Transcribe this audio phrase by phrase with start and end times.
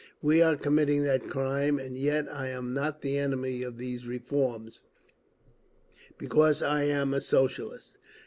[0.23, 4.81] We are committing that crime, and yet I am not the enemy of these reforms,
[6.17, 7.99] because I am a Socialist."